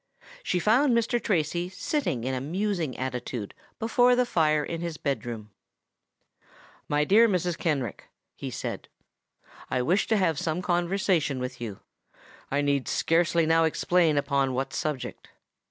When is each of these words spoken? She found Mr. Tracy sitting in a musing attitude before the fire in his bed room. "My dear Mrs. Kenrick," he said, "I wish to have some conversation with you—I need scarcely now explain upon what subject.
She 0.41 0.57
found 0.57 0.97
Mr. 0.97 1.21
Tracy 1.23 1.69
sitting 1.69 2.23
in 2.23 2.33
a 2.33 2.41
musing 2.41 2.97
attitude 2.97 3.53
before 3.77 4.15
the 4.15 4.25
fire 4.25 4.63
in 4.63 4.81
his 4.81 4.97
bed 4.97 5.27
room. 5.27 5.51
"My 6.87 7.03
dear 7.05 7.29
Mrs. 7.29 7.55
Kenrick," 7.55 8.05
he 8.35 8.49
said, 8.49 8.87
"I 9.69 9.83
wish 9.83 10.07
to 10.07 10.17
have 10.17 10.39
some 10.39 10.63
conversation 10.63 11.37
with 11.37 11.61
you—I 11.61 12.61
need 12.63 12.87
scarcely 12.87 13.45
now 13.45 13.63
explain 13.63 14.17
upon 14.17 14.55
what 14.55 14.73
subject. 14.73 15.29